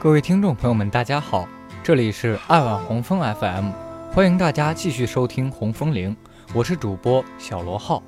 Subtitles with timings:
[0.00, 1.48] 各位听众朋友们，大家好，
[1.82, 3.72] 这里是爱晚红枫 FM，
[4.12, 6.16] 欢迎大家继续收听红枫铃，
[6.54, 8.00] 我是主播小罗浩。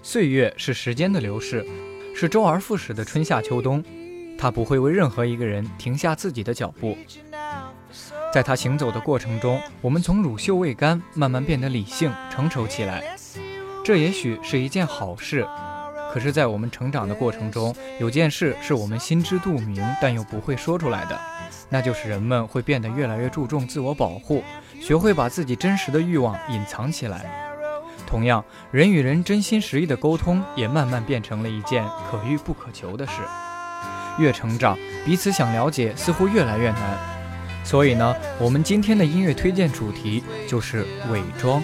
[0.00, 1.66] 岁月是时间的流逝，
[2.14, 3.82] 是周而复始的春夏秋冬，
[4.38, 6.96] 它不会为任何一个人停下自己的脚步。
[8.32, 13.02] 在他行走的过程中，我们从乳臭未干慢慢变得理性成熟起来，
[13.84, 15.46] 这也许是一件好事。
[16.12, 21.18] 可是，在我们成长的过程中，有件事是我们心知肚明但又不会说出来的，
[21.68, 24.42] 那就是人们会变得越来越注重自我保护，
[24.80, 27.26] 学会把自己真实的欲望隐藏起来。
[28.06, 33.20] 同样，人与人真心实意的沟通也慢慢变成了一件可遇不可求的事。
[34.18, 37.17] 越成长，彼此想了解似乎越来越难。
[37.64, 41.62] 所以呢，我们今天的音乐推荐主题就是伪装。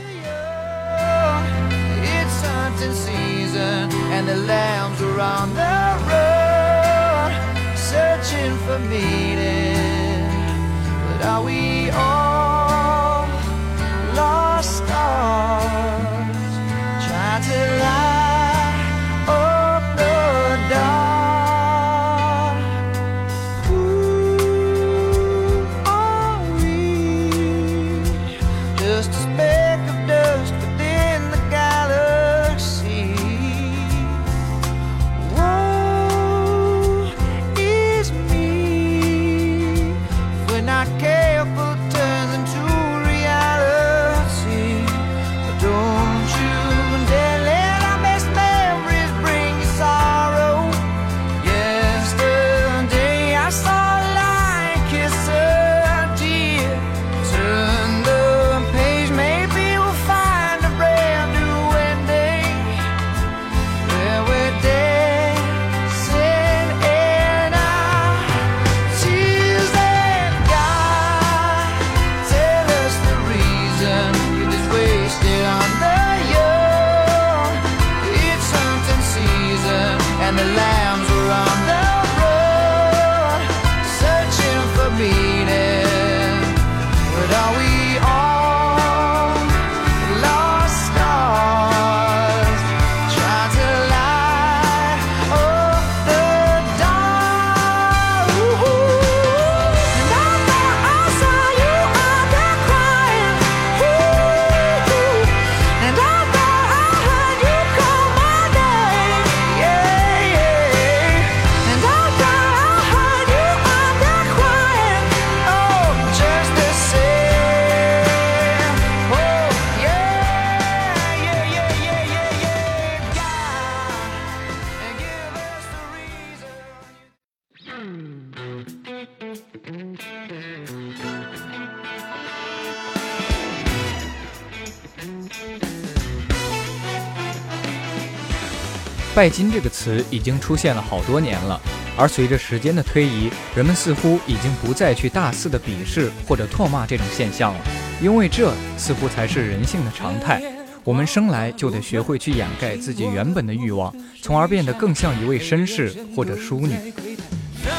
[139.14, 141.61] 拜金这个词已经出现了好多年了，
[141.97, 147.61] 而随着时间的推移，人们似乎已经不再去大肆的鄙视或者唾骂这种现象了，
[148.02, 150.43] 因为这似乎才是人性的常态。
[150.82, 156.75] 我们生来就得学会去掩盖自己原本的欲望，从而变得更像一位绅士或者淑女。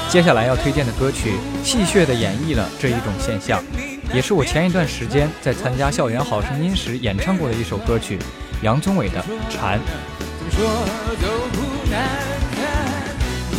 [0.10, 1.34] 接下来要推荐的歌曲，
[1.66, 3.62] 戏谑地演绎了这一种现象，
[4.14, 8.18] 也是我前一段时间在参加校园好声音时演唱过的一首歌曲，
[8.64, 9.22] 杨宗纬的
[9.54, 9.78] 《蝉》。
[10.56, 10.64] 说
[11.20, 11.60] 都不
[11.92, 12.00] 难
[12.56, 12.64] 看，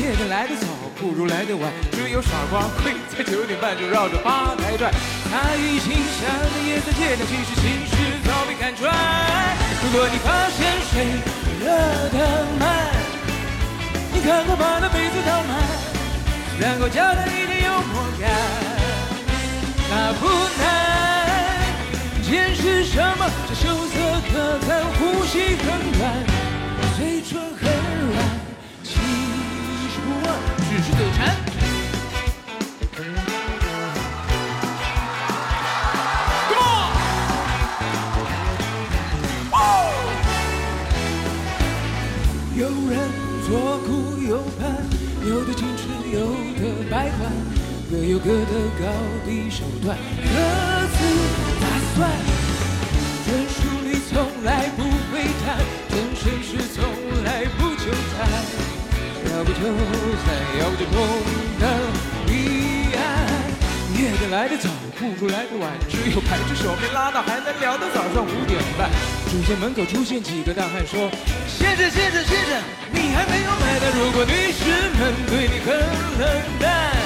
[0.01, 0.67] 夜店来的早，
[0.99, 1.71] 不如来的晚。
[1.93, 4.91] 只有傻瓜会在九点半就绕着吧台转。
[5.31, 8.91] 他已经想的夜色渐亮，其实心事早被看穿。
[9.85, 11.21] 如果你发现谁
[11.61, 11.69] 热
[12.17, 12.89] 得慢，
[14.15, 15.61] 你赶快把那杯子倒满，
[16.59, 18.31] 然后加点一点幽默感。
[19.91, 20.27] 那不
[20.63, 20.65] 难，
[22.23, 23.31] 见识什么？
[23.47, 23.95] 这羞涩
[24.33, 25.67] 可餐，呼吸很
[26.01, 26.36] 软。
[26.97, 27.61] 嘴唇很
[28.09, 28.17] 软，
[28.83, 30.27] 其实不问，
[30.71, 31.19] 只是嘴馋。
[42.57, 42.97] 有人
[43.47, 43.89] 左顾
[44.27, 44.65] 右盼，
[45.29, 46.19] 有的矜持，有
[46.57, 47.31] 的摆款，
[47.91, 48.85] 各有各的高
[49.27, 49.99] 低手段，
[59.37, 60.97] 要不就在，要不就碰
[61.61, 61.63] 个
[62.27, 63.05] 彼岸。
[63.93, 68.89] 夜得来的早，不如来的晚，只有排着手没拉到，还能聊到早上五点半。
[69.29, 71.11] 只见门口出现几个大汉说
[71.47, 73.93] ：“先生，先生，先生，你还没有买单。
[73.93, 74.65] 如果女士
[74.97, 75.77] 们对你很
[76.17, 76.25] 冷
[76.59, 76.97] 淡，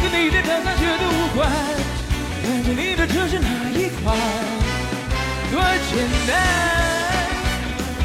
[0.00, 1.50] 跟你的长相绝对无关。
[2.42, 4.16] 反正你的车是哪一款？
[5.52, 5.60] 多
[5.92, 6.32] 简单。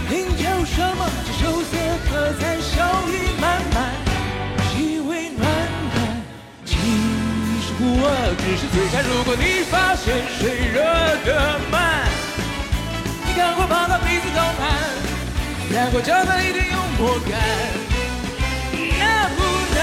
[0.09, 1.09] 您叫什么？
[2.15, 2.71] 这羞涩可餐，笑
[3.09, 3.77] 意满满，
[4.69, 5.43] 气味暖
[5.91, 5.95] 暖。
[6.63, 6.71] 其
[7.59, 8.01] 实我
[8.39, 9.03] 只是嘴馋。
[9.03, 10.79] 如果你发现水热
[11.25, 12.07] 得慢，
[13.25, 14.63] 你赶快把它鼻子倒满，
[15.73, 17.37] 然后加上一点幽默感，
[18.97, 19.43] 那不
[19.75, 19.77] 难。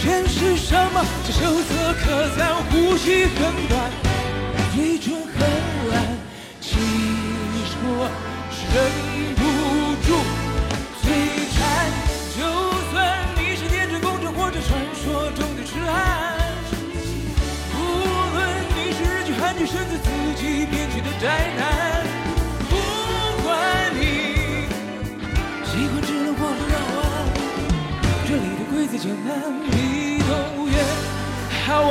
[0.00, 1.04] 全是什么？
[1.26, 3.36] 这羞涩可餐，呼吸很
[3.68, 3.90] 短，
[4.74, 5.38] 嘴唇很
[5.90, 5.94] 烂。
[6.60, 8.08] 其实我。
[8.72, 8.76] 忍
[9.34, 9.42] 不
[10.06, 10.08] 住
[14.62, 15.94] 传说中的痴汉，
[17.74, 17.78] 无
[18.34, 18.38] 论
[18.76, 21.60] 你是日剧韩剧，甚至自己编剧的宅男，
[22.68, 22.72] 不
[23.42, 23.48] 管
[23.94, 24.68] 你
[25.64, 27.00] 喜欢直路或者绕弯，
[28.28, 29.28] 这里的规则简单，
[29.70, 30.76] 比动物园
[31.66, 31.90] 好玩。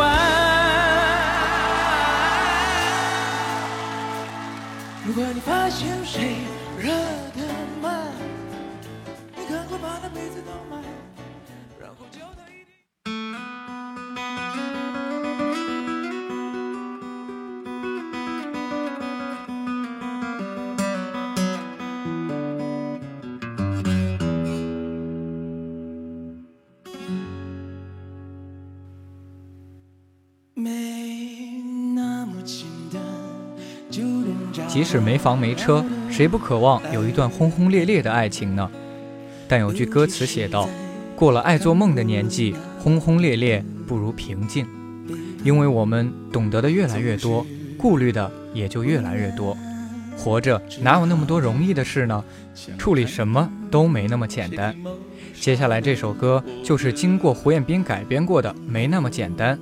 [5.06, 6.38] 如果你发现谁。
[6.80, 7.42] 热的
[7.82, 8.08] 慢，
[9.36, 10.79] 你赶快把他杯子倒满，
[34.80, 35.84] 即使没房没车。
[36.10, 38.72] 谁不渴望有一段轰轰烈烈的爱情呢？
[39.46, 40.70] 但有句歌词写道
[41.18, 44.66] ：“过了爱做梦的年纪，轰轰烈烈不如平静。”
[45.44, 47.46] 因为我们懂得的越来越多，
[47.78, 49.58] 顾虑的也就越来越多。
[50.18, 52.24] 活着哪有那么多容易的事呢？
[52.78, 54.74] 处理什么都没那么简单。
[55.34, 59.60] 接下来这首歌就是经过胡彦斌改编过的《没那么简单》，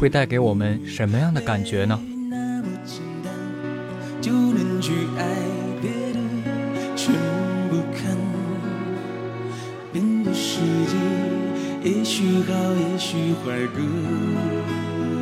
[0.00, 1.96] 会带给我们什么样的感觉呢？
[4.20, 5.24] 就能去爱
[5.80, 6.18] 别的
[6.96, 7.14] 全
[7.70, 8.16] 不看，
[9.92, 10.96] 变的世界
[11.84, 13.80] 也许好，也许坏各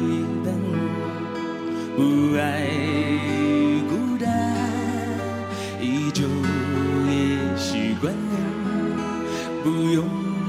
[0.02, 0.46] 一半。
[1.96, 2.66] 不爱
[3.88, 4.26] 孤单，
[5.80, 6.24] 依旧
[7.08, 8.12] 也习惯。
[9.62, 10.04] 不用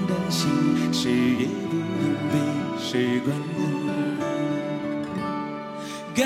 [0.07, 0.49] 担心，
[0.91, 2.33] 谁也不用被
[2.79, 3.27] 谁管。
[6.15, 6.25] 感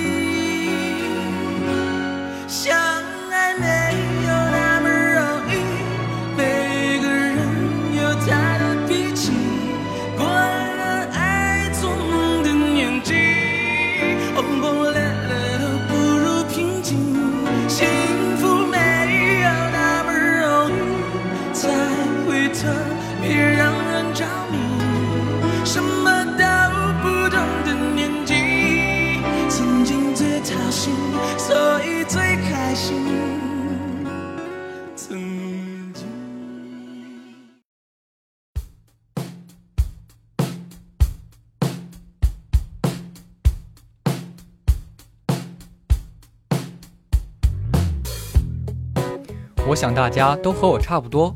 [49.81, 51.35] 想大家都和我差不多，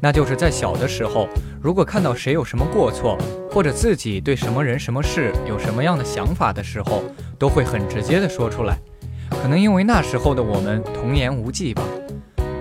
[0.00, 1.28] 那就是在小的时候，
[1.60, 3.18] 如果看到谁有什么过错，
[3.50, 7.02] 或者自己对什么人、什么事有什么样的想法的时候，
[7.38, 8.78] 都会很直接的说出来。
[9.42, 11.82] 可能因为那时候的我们童言无忌吧，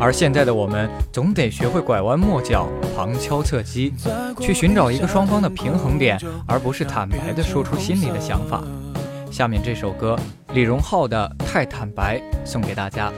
[0.02, 3.94] 而现在的我们总得学会拐弯抹角、旁敲侧击，
[4.38, 8.62] 去寻找一个双方的平衡点，而不是坦白的说出心里的想法。
[9.32, 10.20] 下面这首歌，
[10.54, 13.10] 李荣浩的《太坦白》送给大家。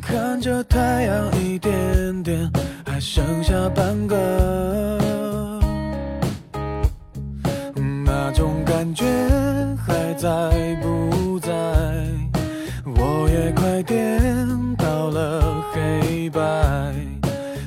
[0.00, 2.50] 看着太阳一点点，
[2.86, 4.98] 还剩下半个，
[8.04, 9.04] 那种感觉
[9.86, 10.28] 还在
[10.82, 11.52] 不在？
[12.84, 16.40] 我也快颠到了黑白，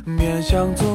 [0.05, 0.87] 面向左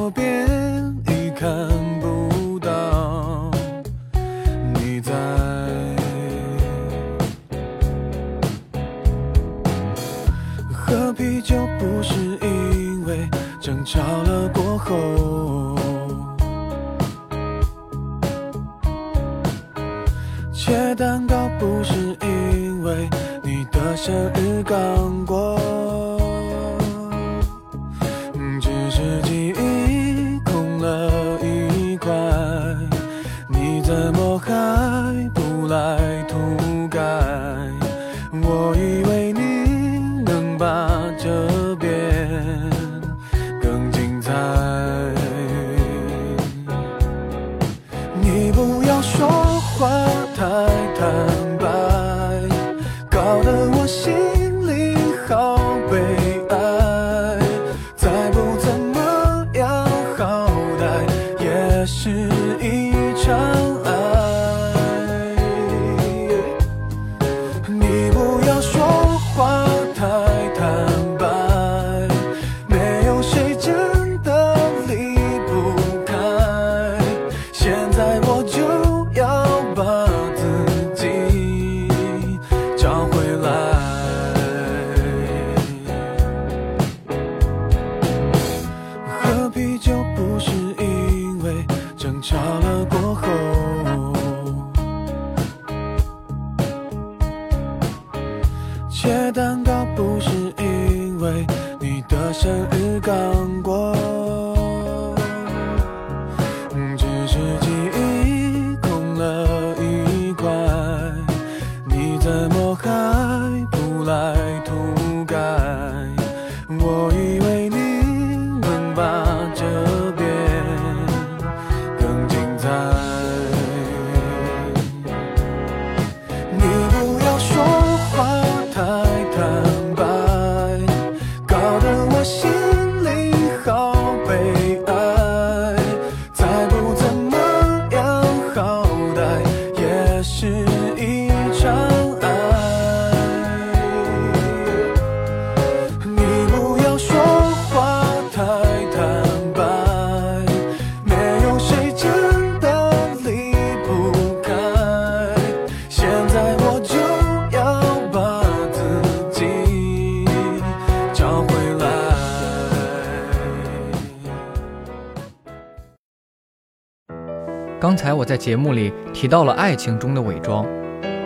[167.77, 170.65] 刚才我在节目里提到了爱情中的伪装，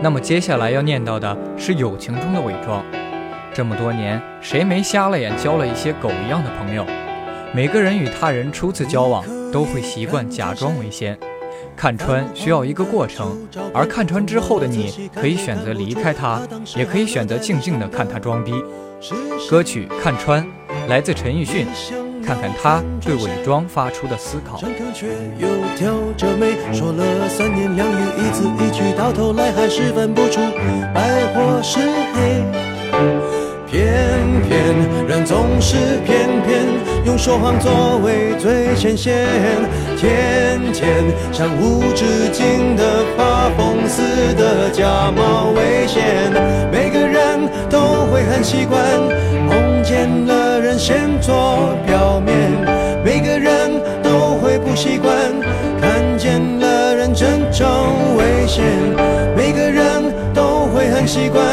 [0.01, 2.83] 那么接下来要念叨的是友情中的伪装。
[3.53, 6.83] 这么多年，谁没瞎了眼交了一些狗一样的朋友？
[7.53, 11.17] 每个人与他人初次交往，都会习惯假装为先。
[11.75, 16.41] 看穿需要一个过程，而看穿之后的你，可以选择离开他，
[16.75, 18.53] 也可以选择静静的看他装逼。
[19.49, 20.43] 歌曲《看穿》
[20.87, 21.67] 来自陈奕迅，
[22.25, 24.57] 看看他对伪装发出的思考。
[24.57, 25.07] 张口却
[25.37, 30.39] 又挑着眉，说了三言两语，一字一句，到头来还是分不出
[30.93, 31.01] 白
[31.33, 31.79] 或是
[32.13, 32.43] 黑。
[33.71, 34.75] 偏偏
[35.07, 36.65] 人总是偏偏
[37.05, 39.27] 用说谎作为最前线，
[39.95, 46.33] 天天像无止境的发疯似的假冒危险。
[46.71, 48.81] 每个人都会很习惯，
[49.47, 50.48] 碰见了
[50.79, 52.33] 先做表面，
[53.03, 53.69] 每个人
[54.01, 55.13] 都会不习惯，
[55.81, 57.67] 看见了人真正
[58.15, 58.63] 危险，
[59.35, 59.85] 每个人
[60.33, 61.45] 都会很习惯，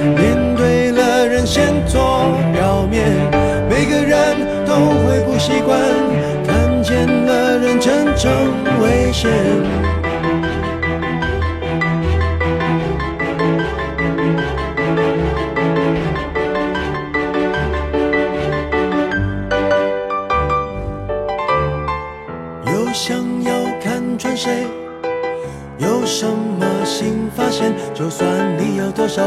[0.00, 3.06] 面对了人先做表面，
[3.70, 4.36] 每个人
[4.66, 4.74] 都
[5.06, 5.78] 会不习惯，
[6.44, 8.32] 看见了人真正
[8.82, 9.30] 危险。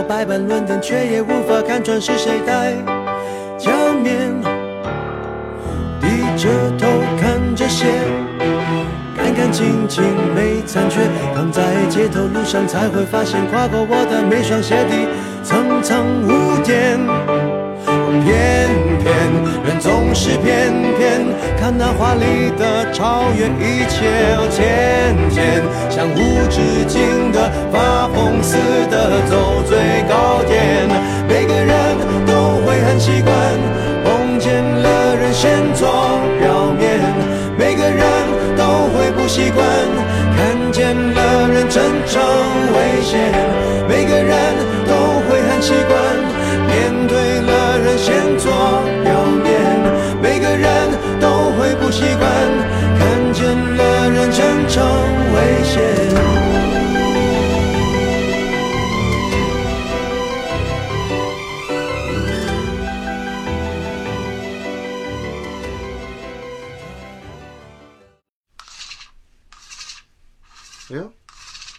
[0.08, 2.74] 百般论点，却也无法看穿是谁戴
[3.58, 3.72] 假
[4.04, 4.34] 面。
[6.00, 6.08] 低
[6.38, 6.88] 着头
[7.20, 7.86] 看着鞋，
[9.18, 10.04] 干干净净
[10.36, 11.02] 没残缺。
[11.34, 15.08] 躺在街头路上才会发现，跨过我的每双鞋底
[15.44, 17.00] 层层污点。
[18.24, 18.70] 偏
[19.04, 19.12] 偏
[19.66, 21.26] 人总是偏偏
[21.60, 28.58] 看那华丽的超越一切，哦，天天像无止境的发疯似
[28.90, 29.15] 的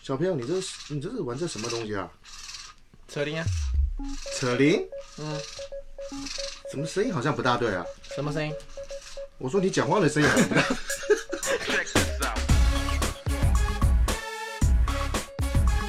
[0.03, 2.09] 小朋友，你这是你这是玩这什么东西啊？
[3.07, 3.45] 扯铃啊，
[4.35, 4.81] 扯铃？
[5.19, 5.39] 嗯，
[6.71, 7.85] 怎么声音好像不大对啊？
[8.17, 8.53] 什么声音？
[9.39, 10.65] 我说你讲话的声音好像不大。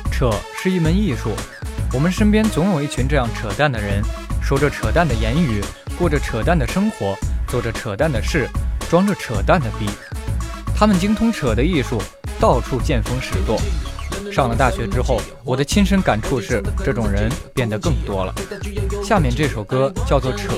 [0.12, 0.32] 扯
[0.62, 1.36] 是一门艺术，
[1.94, 4.04] 我们身边总有一群这样扯淡的人，
[4.44, 5.64] 说着扯淡的言语，
[5.98, 8.48] 过着扯淡的生活，做着扯淡的事，
[8.90, 9.90] 装着扯淡的逼。
[10.76, 12.00] 他们精通扯的艺术，
[12.40, 13.60] 到处见风使舵。
[14.32, 18.34] 上了大学之后，我的亲身感触是，这种人变得更多了。
[19.04, 20.54] 下面这首歌叫做《扯》，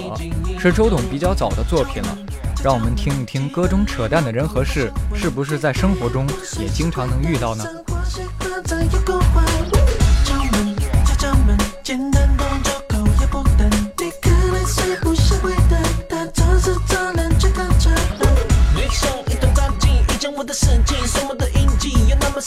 [0.60, 2.18] 是周董比较早的作品了。
[2.62, 6.28] 让我们听一听歌中扯淡的人和事，是不是在生活中
[6.60, 7.64] 也经常能遇到呢？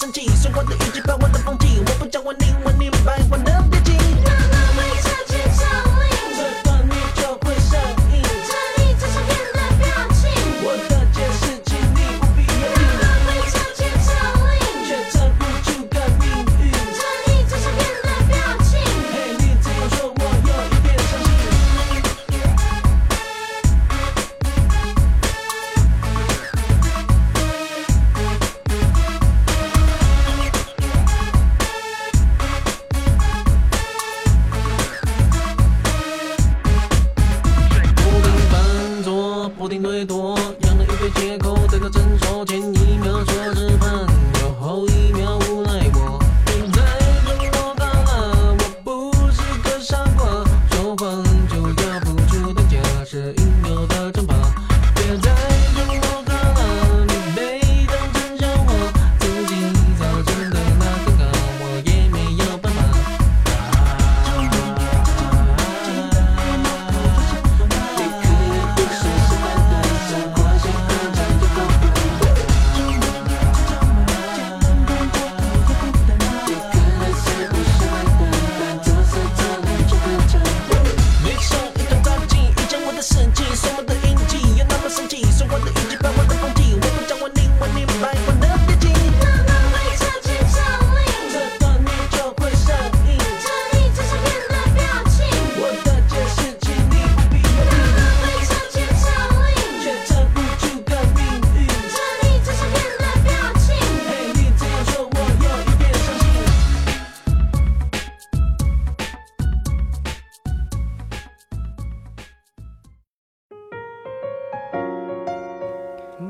[0.02, 2.51] 生气，是我的运气把我的放弃，我不叫我你。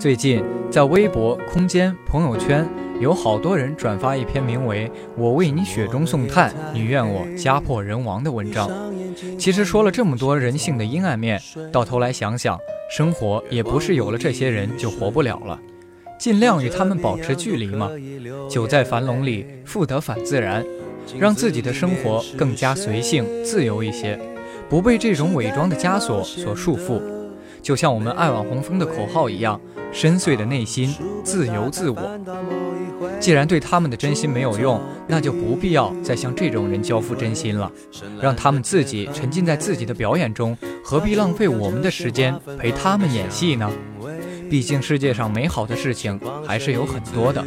[0.02, 8.68] 最近在微博、空间、朋友圈，有好多人转发一篇名为《我为你雪中送炭，你愿我家破人亡》的文章。
[9.38, 12.58] 其实说了这么多人性的阴暗面，到头来想想，
[12.90, 15.56] 生活也不是有了这些人就活不了了。
[16.18, 17.88] 尽量与他们保持距离嘛。
[18.50, 20.66] 久在樊笼里，复得返自然，
[21.16, 24.18] 让自己的生活更加随性自由一些，
[24.68, 27.00] 不被这种伪装的枷锁所束缚。
[27.62, 29.60] 就像我们爱网红风的口号一样。
[29.92, 32.18] 深邃的内心，自由自我。
[33.20, 37.70] 既然对他们的真心没有用，那就不必要再向这种人交付真心了。
[38.20, 43.70] 让他们自己沉浸在自己的表演中，何必浪费我们的时间陪他们演戏呢？
[44.50, 47.42] 毕竟世界上美好的事情还是有很多的，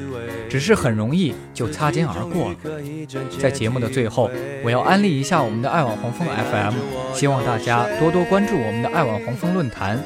[0.49, 2.55] 只是很容易就擦肩而过了。
[3.37, 4.29] 在节目的最后，
[4.63, 6.73] 我要安利一下我们的爱网黄蜂 FM，
[7.13, 10.03] 希望大家多多关注我们的爱网黄蜂论坛。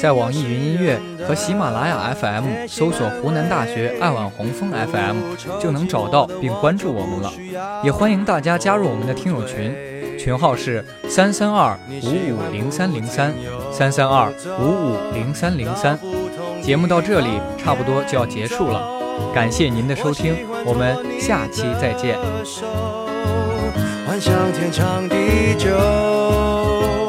[0.00, 5.16] 在网易云音乐和喜马拉雅 FM 搜索“湖南大学爱晚红枫 FM”
[5.60, 7.32] 就能找到并关注我们了。
[7.82, 9.74] 也欢迎大家加入我们的听友群，
[10.18, 13.32] 群号是三三二五五零三零三
[13.72, 15.98] 三三二五五零三零三。
[16.62, 18.88] 节目到这里差不多就要结束了，
[19.34, 22.18] 感谢您的收听，我们下期再见。
[24.52, 27.05] 天长地久。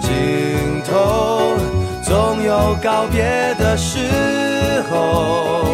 [0.00, 1.56] 尽头，
[2.02, 3.98] 总有告别的时
[4.90, 5.64] 候。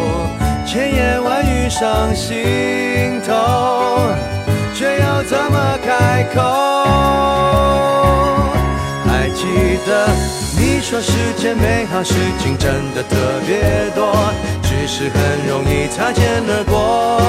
[0.65, 3.33] 千言万语上心头，
[4.73, 6.39] 却又怎么开口？
[9.05, 9.43] 还记
[9.85, 10.07] 得
[10.57, 14.31] 你说世间美好事情真的特别多，
[14.63, 17.19] 只是很容易擦肩而过。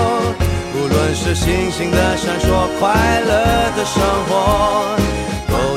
[0.75, 3.31] 无论是星星的闪烁，快乐
[3.77, 4.97] 的生活。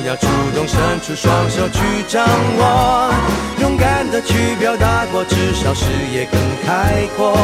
[0.05, 2.23] 要主动伸出双手去掌
[2.59, 3.11] 握，
[3.59, 7.35] 勇敢的去表达过，至少视野更开阔，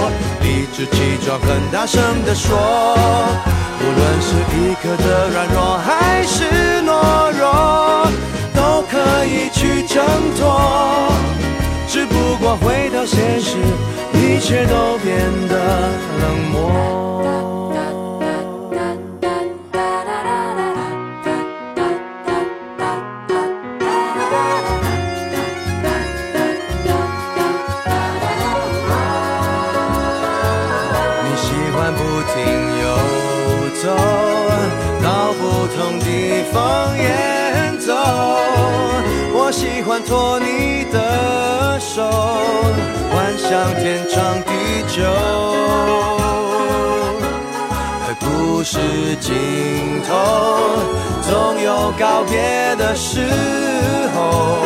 [0.42, 2.56] 理直气壮，很大声的说，
[3.80, 6.44] 无论是一刻的软弱还是
[6.86, 8.08] 懦弱，
[8.54, 10.06] 都可以去挣
[10.38, 11.12] 脱。
[11.88, 13.58] 只不过回到现实，
[14.14, 15.58] 一切都变得
[16.22, 17.51] 冷漠。
[35.82, 37.96] 到不同地方演奏。
[39.34, 42.08] 我喜欢托你的手，
[43.12, 43.50] 幻想
[43.82, 44.52] 天长地
[44.88, 45.02] 久。
[48.06, 48.78] 而故事
[49.20, 50.14] 尽头，
[51.24, 53.26] 总有告别的时
[54.14, 54.60] 候。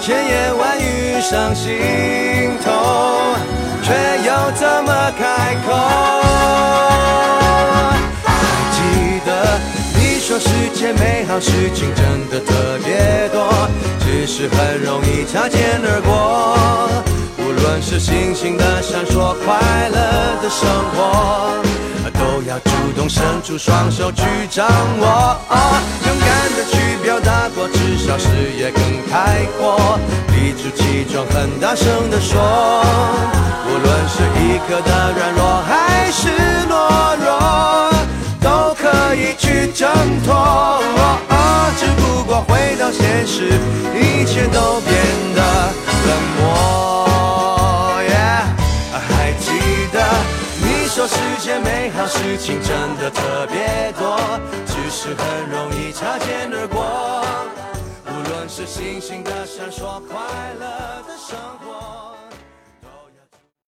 [0.00, 2.70] 千言万语上心头，
[3.82, 3.92] 却
[4.24, 5.72] 又怎么开口？
[8.24, 8.30] 还
[8.72, 8.76] 记
[9.24, 9.30] 得
[10.26, 12.52] 说世界美好事情真的特
[12.84, 13.48] 别多，
[14.00, 16.58] 只是很容易擦肩而过。
[17.38, 21.62] 无论是星星的闪烁，快乐的生活。
[22.18, 24.66] 都要主动伸出双手去掌
[24.98, 25.38] 握，
[26.06, 28.26] 勇敢的去表达过，至少视
[28.58, 29.96] 野更开阔，
[30.32, 32.82] 理直气壮，很大声的说，
[33.64, 36.26] 无论是一刻的软弱还是
[36.68, 37.75] 懦弱，
[39.06, 39.88] 可以去挣
[40.24, 40.82] 脱。
[41.78, 43.52] 只不过回到现实，
[43.94, 44.94] 一切都变
[45.34, 45.40] 得
[46.08, 46.42] 冷漠。
[49.08, 49.50] 还记
[49.92, 50.02] 得
[50.60, 54.18] 你说世界美好事情真的特别多，
[54.66, 57.22] 只是很容易擦肩而过。
[58.06, 60.18] 无论是星星的闪烁，快
[60.58, 60.66] 乐
[61.06, 62.05] 的生活。